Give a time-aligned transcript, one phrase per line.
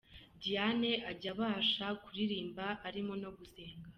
[0.41, 3.87] Diane ajya abasha kuririmba arimo no gusenga.